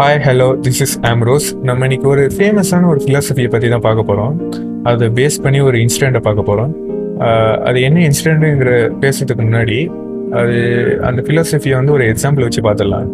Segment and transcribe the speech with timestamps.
[0.00, 4.34] Hi hello this is Ambrose நம்ம இன்னைக்கு ஒரு ஃபேமஸான ஒரு ஃபிலாசபியை பற்றி தான் பார்க்க போகிறோம்
[4.82, 6.70] அதை பேஸ் பண்ணி ஒரு இன்சிடெண்ட்டை பார்க்க போகிறோம்
[7.68, 8.70] அது என்ன இன்சிடெண்ட்டுங்கிற
[9.02, 9.76] பேசுறதுக்கு முன்னாடி
[10.40, 10.54] அது
[11.02, 13.08] அந்த ஃபிலாசபியை வந்து ஒரு எக்ஸாம்பிள் வச்சு பார்த்துடலாம்.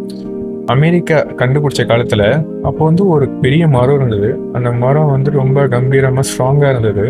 [0.67, 2.27] அமெரிக்கா கண்டுபிடிச்ச காலத்தில்
[2.63, 4.31] அப்போ வந்து ஒரு பெரிய மரம் இருந்தது.
[4.53, 7.07] அந்த மரம் வந்து ரொம்ப கம்பீரமாக ஸ்ட்ராங்காக இருந்தது.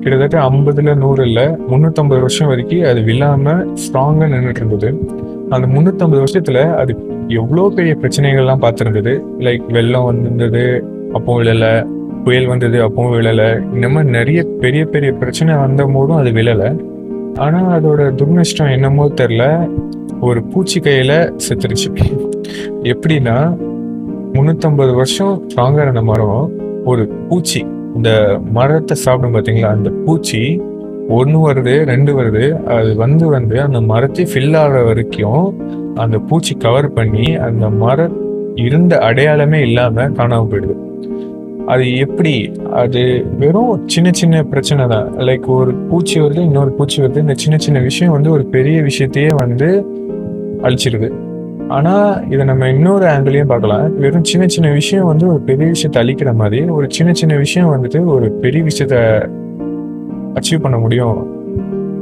[0.00, 4.90] கிட்டத்தட்ட ஐம்பதுல நூறு இல்லை முந்நூற்றம்பது வருஷம் வரைக்கும் அது விழாமல் ஸ்ட்ராங்காக நின்றுட்டு இருந்தது.
[5.50, 6.92] அந்த முந்நூற்றம்பது வருஷத்தில் அது
[7.28, 9.12] எவ்வளோ பெரிய பிரச்சனைகள்லாம் பார்த்துருந்தது.
[9.38, 11.72] லைக் வெள்ளம் வந்திருந்தது அப்போ விழலை.
[12.24, 13.74] புயல் வந்தது அப்பவும் விழலை.
[13.74, 16.70] இந்த மாதிரி நிறைய பெரிய பெரிய பிரச்சனை வந்த போதும் அது விழலை.
[17.34, 19.44] ஆனால் அதோட துர்நஷ்டம் என்னமோ தெரில
[20.20, 21.90] ஒரு பூச்சி கையில் செத்துருச்சு.
[22.92, 23.36] எப்படின்னா
[24.32, 26.50] முந்நூற்றம்பது வருஷம் ஸ்ட்ராங்காக இருந்த மரம்
[26.84, 27.66] ஒரு பூச்சி.
[27.94, 28.10] இந்த
[28.52, 29.70] மரத்தை சாப்பிடும் பார்த்தீங்களா?
[29.76, 30.40] அந்த பூச்சி
[31.18, 32.44] ஒன்று வருது ரெண்டு வருது.
[32.76, 35.46] அது வந்து வந்து அந்த மரத்தை ஃபில் ஆகிற வரைக்கும்
[35.94, 38.16] அந்த பூச்சி கவர் பண்ணி அந்த மரம்
[38.56, 40.76] இருந்த அடையாளமே இல்லாமல் காணாமல் போயிடுது.
[41.66, 42.52] அது எப்படி?
[42.72, 43.00] அது
[43.38, 45.08] வெறும் சின்ன சின்ன பிரச்சனை தான்.
[45.18, 47.18] லைக் ஒரு பூச்சி வருது இன்னொரு பூச்சி வருது.
[47.18, 49.68] இந்த சின்ன சின்ன விஷயம் வந்து ஒரு பெரிய விஷயத்தையே வந்து
[50.62, 51.10] அழிச்சிருது.
[51.68, 53.84] ஆனால் இதை நம்ம இன்னொரு ஆங்கிளையும் பார்க்கலாம்.
[53.94, 58.04] வெறும் சின்ன சின்ன விஷயம் வந்து ஒரு பெரிய விஷயத்தை அழிக்கிற மாதிரி ஒரு சின்ன சின்ன விஷயம் வந்துட்டு
[58.04, 58.96] ஒரு பெரிய விஷயத்த
[60.36, 61.18] அச்சீவ் பண்ண முடியும்.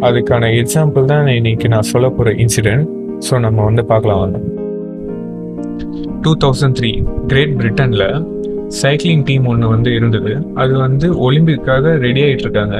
[0.07, 2.87] அதுக்கான எக்ஸாம்பிள் தான் இன்னைக்கு நான் சொல்ல போகிற இன்சிடென்ட்
[3.27, 4.23] ஸோ நம்ம வந்து பார்க்கலாம்.
[4.25, 4.41] வந்து
[6.25, 6.91] டூ தௌசண்ட் த்ரீ
[7.31, 8.09] கிரேட் பிரிட்டனில்
[8.81, 10.33] சைக்கிளிங் டீம் ஒன்று வந்து இருந்தது.
[10.62, 12.79] அது வந்து ஒலிம்பிக்காக ரெடி ஆகிட்டு இருக்காங்க.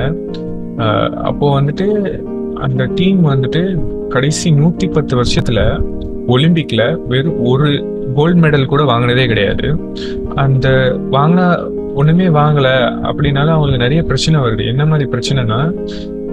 [1.31, 1.87] அப்போது வந்துட்டு
[2.67, 3.63] அந்த டீம் வந்துட்டு
[4.15, 5.65] கடைசி நூற்றி பத்து வருஷத்தில்
[6.35, 7.69] ஒலிம்பிக்கில் வெறும் ஒரு
[8.17, 9.67] கோல்டு மெடல் கூட வாங்கினதே கிடையாது.
[10.45, 10.69] அந்த
[11.15, 11.43] வாங்கின
[12.01, 12.77] ஒன்றுமே வாங்கலை
[13.09, 14.65] அப்படின்னாலும் அவங்களுக்கு நிறைய பிரச்சனை வருது.
[14.73, 15.59] என்ன மாதிரி பிரச்சனைனா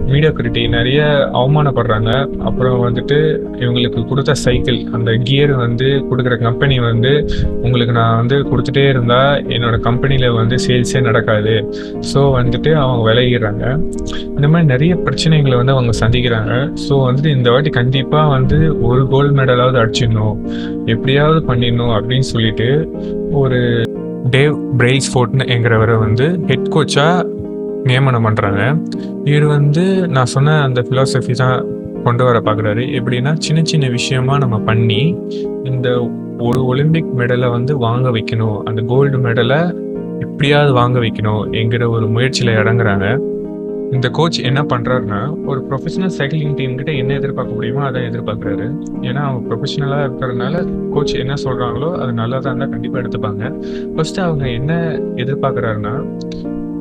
[0.10, 1.00] மீடியோக்ரிட்டி நிறைய
[1.38, 2.12] அவமானப்படுறாங்க.
[2.48, 3.18] அப்புறம் வந்துட்டு
[3.62, 7.12] இவங்களுக்கு கொடுத்த சைக்கிள் அந்த கியர் வந்து கொடுக்குற கம்பெனி வந்து
[7.64, 11.56] உங்களுக்கு நான் வந்து கொடுத்துட்டே இருந்தால் என்னோட கம்பெனியில் வந்து சேல்ஸே நடக்காது.
[12.12, 13.64] ஸோ வந்துட்டு அவங்க விலகிடுறாங்க.
[14.36, 16.54] இந்த மாதிரி நிறைய பிரச்சனைகளை வந்து அவங்க சந்திக்கிறாங்க.
[16.86, 20.38] ஸோ வந்துட்டு இந்த வாட்டி கண்டிப்பாக வந்து ஒரு கோல்டு மெடலாவது அடிச்சிடணும்.
[20.96, 22.70] எப்படியாவது பண்ணிடணும் அப்படின்னு சொல்லிட்டு
[23.42, 23.62] ஒரு
[24.32, 27.24] டேவ் பிரெய்ஸ் ஃபோர்ட்னு என்கிறவரை வந்து ஹெட் கோச்சாக
[27.84, 28.84] நியமனம் பண்ணுறாங்க
[29.24, 31.66] இவர் வந்து நான் சொன்ன அந்த ஃபிலாசபி தான்
[32.04, 32.84] கொண்டு வர பார்க்குறாரு.
[33.00, 35.16] எப்படின்னா சின்ன சின்ன விஷயமா நம்ம பண்ணி
[35.64, 38.64] இந்த ஒரு ஒலிம்பிக் மெடலை வந்து வாங்க வைக்கணும்.
[38.64, 39.60] அந்த கோல்டு மெடலை
[40.20, 43.35] எப்படியாவது வாங்க வைக்கணும் என்கிற ஒரு முயற்சியில் இறங்குறாங்க.
[43.94, 48.66] இந்த கோச் என்ன பண்ணுறாருன்னா ஒரு ப்ரொஃபஷனல் சைக்கிளிங் டீம் கிட்ட என்ன எதிர்பார்க்க முடியுமோ அதை எதிர்பார்க்குறாரு.
[49.02, 50.64] ஏன்னா அவங்க ப்ரொஃபஷனலாக இருக்கிறதுனால
[50.94, 53.54] கோச் என்ன சொல்கிறாங்களோ அது நல்லா தான் இருந்தால் கண்டிப்பாக எடுத்துப்பாங்க.
[53.96, 55.94] ஃபஸ்ட்டு அவங்க என்ன எதிர்பார்க்குறாருன்னா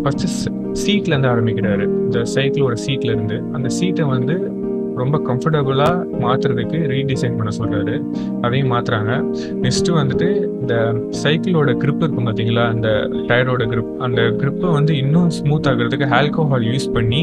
[0.03, 0.50] ஃபர்ஸ்ட்
[0.84, 1.82] சீட்லேருந்து ஆரம்பிக்கிறாரு.
[1.82, 4.62] இந்த சைக்கிளோட சீட்லேருந்து அந்த சீட்டை வந்து
[4.97, 7.94] ரொம்ப கம்ஃபர்டபுளாக மாற்றுறதுக்கு ரீடிசைன் பண்ண சொல்கிறாரு
[8.43, 9.12] அதையும் மாற்றுறாங்க
[9.65, 10.28] நெக்ஸ்ட்டு வந்துட்டு
[10.60, 10.75] இந்த
[11.22, 12.88] சைக்கிளோட கிரிப் இருக்கும் பார்த்தீங்களா அந்த
[13.31, 17.22] டயரோட கிரிப் அந்த கிரிப்பை வந்து இன்னும் ஸ்மூத் ஆகுறதுக்கு ஆல்கோஹால் யூஸ் பண்ணி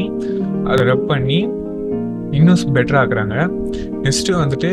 [0.64, 1.40] அதை ரப் பண்ணி
[2.38, 3.36] இன்னும் பெட்டர் ஆக்குறாங்க.
[4.04, 4.70] நெக்ஸ்ட்டு வந்துட்டு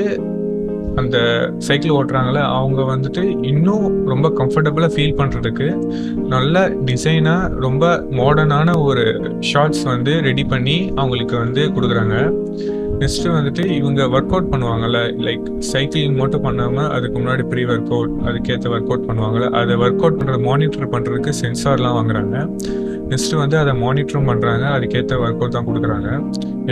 [0.95, 1.17] அந்த
[1.57, 5.67] சைக்கிள் ஓட்டுறாங்கள அவங்க வந்துட்டு இன்னும் ரொம்ப கம்ஃபர்டபுளாக ஃபீல் பண்ணுறதுக்கு
[6.33, 7.83] நல்ல டிசைனாக ரொம்ப
[8.19, 9.05] மாடர்னான ஒரு
[9.39, 12.17] ஷார்ட்ஸ் வந்து ரெடி பண்ணி அவங்களுக்கு வந்து கொடுக்குறாங்க.
[13.01, 18.15] நெக்ஸ்ட்டு வந்துட்டு இவங்க ஒர்க் அவுட் பண்ணுவாங்கல்ல லைக் சைக்கிளிங் மட்டும் பண்ணாமல் அதுக்கு முன்னாடி ப்ரீ ஒர்க் அவுட்
[18.29, 22.35] அதுக்கேற்ற ஒர்க் அவுட் பண்ணுவாங்கல்ல அதை ஒர்க் அவுட் பண்ற மானிட்டர் பண்றதுக்கு சென்சார்லாம் வாங்குறாங்க.
[23.11, 26.09] நெக்ஸ்ட்டு வந்து அதை மானிட்டரும் பண்ணுறாங்க அதுக்கேற்ற ஒர்க் அவுட் தான் கொடுக்குறாங்க.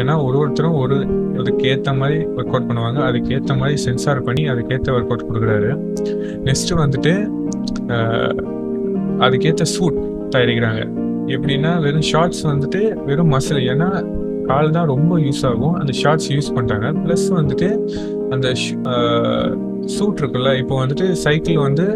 [0.02, 0.98] ஏன்னா ஒரு ஒருத்தரும் ஒரு
[1.40, 5.72] அதுக்கேற்ற மாதிரி ஒர்க் அவுட் பண்ணுவாங்க அதுக்கேற்ற மாதிரி சென்சார் பண்ணி அதுக்கேற்ற ஒர்க் அவுட் கொடுக்குறாரு.
[6.48, 7.16] நெக்ஸ்ட்டு வந்துட்டு
[9.26, 10.00] அதுக்கேற்ற சூட்
[10.36, 10.82] தயாரிக்கிறாங்க.
[11.36, 13.90] எப்படின்னா வெறும் ஷார்ட்ஸ் வந்துட்டு வெறும் மசில் ஏன்னா
[14.50, 15.75] கால் தான் ரொம்ப யூஸ் ஆகும்.
[15.81, 17.69] அந்த ஷார்ட்ஸ் யூஸ் பண்ணிட்டாங்க ப்ளஸ் வந்துட்டு
[18.35, 18.47] அந்த
[19.96, 21.88] சூட் இருக்குல்ல இப்போ வந்துட்டு சைக்கிள் வந்து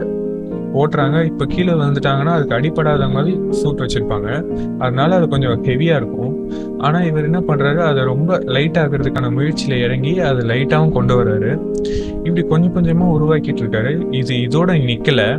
[0.82, 1.18] ஓட்டுறாங்க.
[1.30, 4.30] இப்போ கீழே வந்துட்டாங்கன்னா அதுக்கு அடிப்படாத மாதிரி சூட் வச்சுருப்பாங்க.
[4.84, 6.30] அதனால அது கொஞ்சம் ஹெவியாக இருக்கும்.
[6.86, 11.52] ஆனால் இவர் என்ன பண்ணுறாரு அதை ரொம்ப லைட் ஆகிறதுக்கான முயற்சியில் இறங்கி அதை லைட்டாகவும் கொண்டு வர்றாரு.
[12.26, 13.94] இப்படி கொஞ்சம் கொஞ்சமாக உருவாக்கிட்டு இருக்காரு.
[14.22, 15.30] இது இதோட நிற்கலை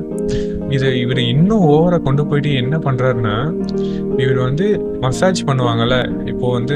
[0.76, 3.36] இதை இவர் இன்னும் ஓவராக கொண்டு போயிட்டு என்ன பண்ணுறாருன்னா
[4.22, 4.66] இவர் வந்து
[5.04, 5.96] மசாஜ் பண்ணுவாங்கல்ல
[6.32, 6.74] இப்போ வந்து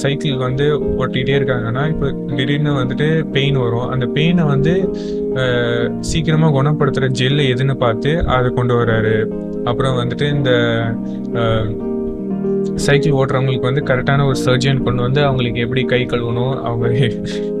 [0.00, 0.66] சைக்கிள் வந்து
[1.00, 3.88] ஓட்டிகிட்டே இருக்காங்கன்னா இப்போ திடீர்னு வந்துட்டு பெயின் வரும்.
[3.94, 4.74] அந்த பெயினை வந்து
[6.10, 7.06] சீக்கிரமாக சீக்கிரமா குணப்படுத்துற
[7.52, 9.14] எதுன்னு பார்த்து அதை கொண்டு வர்றாரு.
[9.70, 10.50] அப்புறம் வந்துட்டு இந்த
[12.84, 16.86] சைக்கிள் ஓட்டுறவங்களுக்கு வந்து கரெக்டான ஒரு சர்ஜன் கொண்டு வந்து அவங்களுக்கு எப்படி கை கழுவணும் அவங்க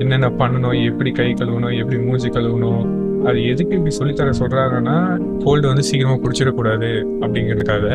[0.02, 2.82] என்னென்ன பண்ணணும் எப்படி கை கழுவணும் எப்படி மூஞ்சி கழுவணும்
[3.28, 4.96] அது எதுக்கு இப்படி சொல்லித்தர சொல்கிறாங்கன்னா
[5.44, 6.90] கோல்டு வந்து சீக்கிரமாக பிடிச்சிடக்கூடாது
[7.22, 7.86] அப்படிங்கிறதுக்காக.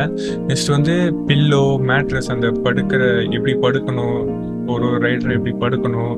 [0.48, 0.94] நெக்ஸ்ட் வந்து
[1.28, 3.02] பில்லோ மேட்ரஸ் அந்த படுக்கிற
[3.36, 4.20] எப்படி படுக்கணும்
[4.72, 6.14] ஒரு ஒரு ரைடர் எப்படி படுக்கணும்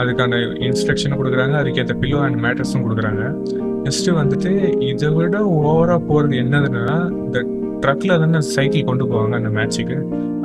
[0.00, 0.38] அதுக்கான
[0.68, 3.24] இன்ஸ்ட்ரக்ஷனும் கொடுக்குறாங்க அதுக்கேற்ற பில்லோ அண்ட் மேட்ரஸும் கொடுக்குறாங்க.
[3.86, 4.52] நெக்ஸ்ட்டு வந்துட்டு
[4.90, 7.38] இதை விட ஓவராக போகிறது என்னதுன்னா இந்த
[7.84, 9.96] ட்ரக்கில் தானே சைக்கிள் கொண்டு போவாங்க அந்த மேட்ச்சுக்கு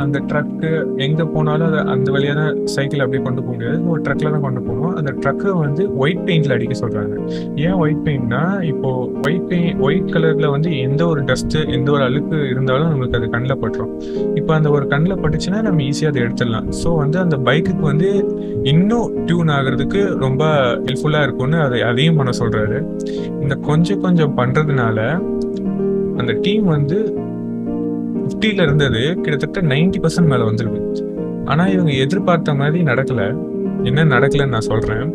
[0.04, 0.70] அந்த ட்ரக்கு
[1.06, 3.78] எங்கே போனாலும் அதை அந்த வழியாக தான் சைக்கிள் அப்படியே கொண்டு போக முடியாது.
[3.92, 4.94] ஒரு ட்ரக்கில் தான் கொண்டு போகணும்.
[5.00, 7.16] அந்த ட்ரக்கை வந்து ஒயிட் பெயிண்டில் அடிக்க சொல்கிறாங்க
[7.68, 8.42] ஏன் ஒயிட் பெயிண்ட்னா
[8.72, 13.30] இப்போது ஒயிட் பெயிண்ட் ஒயிட் கலரில் வந்து எந்த ஒரு டஸ்ட்டு எந்த ஒரு அழுக்கு இருந்தாலும் நம்மளுக்கு அது
[13.36, 13.94] கண்ணில் பட்டுரும்.
[14.42, 16.70] இப்போ அந்த ஒரு கண்ணில் பட்டுச்சுன்னா நம்ம ஈஸியாக அதை எடுத்துடலாம்.
[16.82, 18.12] ஸோ வந்து அந்த பைக்குக்கு வந்து
[18.74, 20.44] இன்னும் டியூன் ஆகிறதுக்கு ரொம்ப
[20.88, 22.80] ஹெல்ப்ஃபுல்லாக இருக்கும்னு அதை அதையும் பண்ண சொல்கிறாரு
[23.44, 25.00] இந்த கொஞ்சம் கொஞ்சம் பண்ணுறதுனால
[26.28, 26.98] அந்த டீம் வந்து
[28.22, 30.82] ஃபிஃப்டியில் இருந்தது கிட்டத்தட்ட நைன்டி பர்சன்ட் மேலே வந்துருக்கு.
[31.46, 33.28] ஆனால் இவங்க எதிர்பார்த்த மாதிரி நடக்கலை.
[33.84, 35.14] என்ன நடக்கலைன்னு நான் சொல்கிறேன்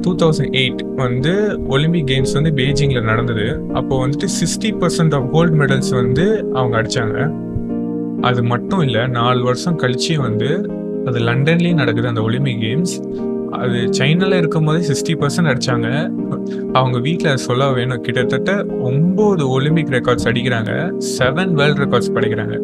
[0.00, 1.32] டூ தௌசண்ட் எயிட் வந்து
[1.68, 3.46] ஒலிம்பிக் கேம்ஸ் வந்து பெய்ஜிங்கில் நடந்தது.
[3.72, 7.18] அப்போ வந்துட்டு sixty percent of gold medals வந்து அவங்க அடித்தாங்க
[8.20, 10.50] அது மட்டும் இல்லை நாலு வருஷம் கழிச்சு வந்து
[11.04, 12.94] அது லண்டன்லேயும் நடக்குது அந்த ஒலிம்பிக் கேம்ஸ்
[13.52, 15.88] அது சைனால இருக்கும் போதே சிக்ஸ்டி பர்சன்ட் அடிச்சாங்க.
[16.72, 18.52] அவங்க வீட்டில் சொல்ல வேணும் கிட்டத்தட்ட
[18.90, 20.72] ஒம்பது ஒலிம்பிக் ரெக்கார்ட்ஸ் அடிக்கிறாங்க.
[21.18, 22.56] செவன் வேர்ல்ட் ரெக்கார்ட்ஸ் படிக்கிறாங்க.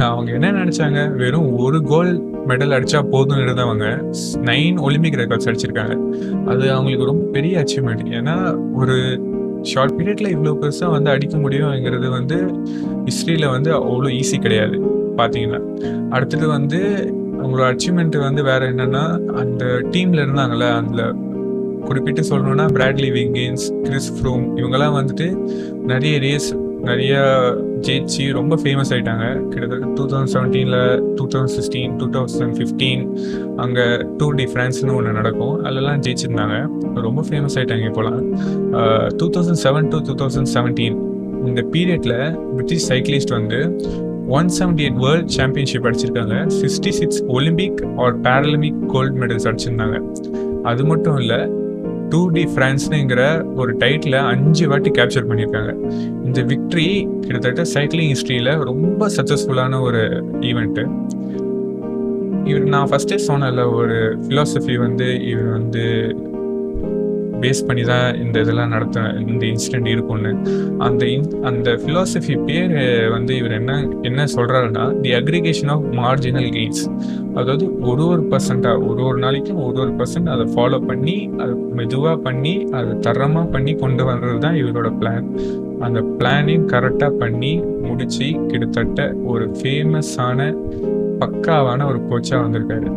[0.00, 1.16] அவங்க என்ன நினைச்சாங்க?
[1.16, 3.86] வெறும் ஒரு கோல்டு மெடல் அடிச்சா போதும் இருந்தவங்க
[4.50, 5.96] நைன் ஒலிம்பிக் ரெக்கார்ட்ஸ் அடிச்சிருக்காங்க.
[6.46, 8.36] அது அவங்களுக்கு ரொம்ப பெரிய அச்சீவ்மெண்ட் ஏன்னா
[8.74, 8.96] ஒரு
[9.62, 12.38] ஷார்ட் பீரியட்ல இவ்வளோ பெருசாக வந்து அடிக்க முடியும்ங்கிறது வந்து
[13.04, 14.78] ஹிஸ்ட்ரியில் வந்து அவ்வளோ ஈஸி கிடையாது
[15.16, 15.60] பார்த்தீங்கன்னா
[16.10, 16.80] அடுத்தது வந்து
[17.44, 19.04] அவங்களோட அச்சீவ்மெண்ட் வந்து வேற என்னன்னா
[19.42, 19.64] அந்த
[19.94, 21.02] டீம்ல இருந்தாங்கல்ல அந்த
[21.86, 25.26] குறிப்பிட்டு சொல்லணும்னா பிராட்லி விங்கின்ஸ் கிறிஸ் ஃப்ரூம் இவங்கெல்லாம் வந்துட்டு
[25.92, 26.50] நிறைய ரேஸ்
[26.88, 27.14] நிறைய
[27.86, 29.26] ஜெயிச்சு ரொம்ப ஃபேமஸ் ஆயிட்டாங்க.
[29.50, 30.80] கிட்டத்தட்ட two thousand செவன்டீனில்
[31.16, 33.02] two thousand sixteen two thousand fifteen
[33.64, 33.84] அங்கே
[34.20, 35.54] டூர் டி ஃப்ரான்ஸ்னு ஒன்று நடக்கும்.
[35.68, 36.56] அதெல்லாம் ஜெயிச்சிருந்தாங்க.
[37.06, 38.20] ரொம்ப ஃபேமஸ் ஆயிட்டாங்க இப்போலாம்.
[39.20, 40.98] Two thousand seven to two thousand seventeen
[41.50, 42.18] இந்த பீரியடில்
[42.54, 43.60] பிரிட்டிஷ் சைக்கிளிஸ்ட் வந்து
[44.28, 46.36] one seventy eight world championship அடிச்சிருக்காங்க.
[46.60, 49.98] Sixty six Olympic or Paralympic gold medals அடிச்சிருந்தாங்க.
[50.62, 51.38] அது மட்டும் இல்லை
[52.08, 55.72] டூ டி ஃப்ரான்ஸ்னுங்கிற ஒரு டைட்டில் அஞ்சு வாட்டி கேப்சர் பண்ணியிருக்காங்க
[56.24, 60.02] இந்த விக்ட்ரி கிட்டத்தட்ட சைக்கிளிங் ஹிஸ்ட்ரியில் ரொம்ப சக்ஸஸ்ஃபுல்லான ஒரு
[60.40, 60.84] ஈவெண்ட்டு
[62.44, 65.84] இவர் நான் ஃபஸ்ட்டே சொன்னல ஒரு ஃபிலாசபி வந்து இவர் வந்து
[67.44, 69.00] பேஸ் பண்ணி தான் இந்த இதெல்லாம் நடத்த
[69.32, 70.32] இந்த இன்சிடென்ட் இருக்கும்னு.
[70.86, 72.74] அந்த இன் அந்த ஃபிலாசபி பேர்
[73.16, 76.84] வந்து இவர் என்ன என்ன சொல்கிறாருன்னா the aggregation of marginal gains
[77.38, 82.16] அதாவது ஒரு ஒரு பர்சண்ட்டாக ஒரு ஒரு நாளைக்கும் ஒரு ஒரு பர்சன்ட் அதை ஃபாலோ பண்ணி அதை மெதுவாக
[82.16, 85.26] பண்ணி அதை தரமாக பண்ணி கொண்டு வர்றது தான் இவரோட பிளான்
[85.80, 87.52] அந்த பிளானையும் கரெக்டாக பண்ணி
[87.88, 90.48] முடித்து கிட்டத்தட்ட ஒரு ஃபேமஸான
[91.20, 92.88] பக்காவான ஒரு கோச்சாக வந்திருக்காரு.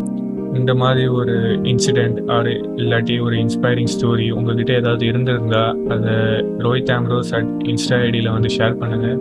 [0.58, 6.16] இந்த மாதிரி ஒரு இன்சிடெண்ட் ஆர் இல்லாட்டி ஒரு இன்ஸ்பைரிங் ஸ்டோரி உங்ககிட்ட ஏதாவது இருந்திருந்தா அதை
[6.60, 9.20] ரோஹித் ஆம்ரோஸ் அட் இன்ஸ்டா ஐடியில் வந்து ஷேர் பண்ணுங்கள்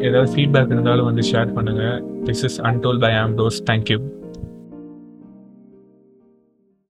[0.00, 3.98] ஏதாவது ஃபீட்பேக் இருந்தாலும் வந்து ஷேர் பண்ணுங்கள் this is untold by Ambrose thank you